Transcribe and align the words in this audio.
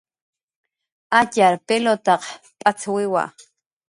Atxar 1.19 1.53
pilutaq 1.67 2.23
p'acxwiwa 2.59 3.23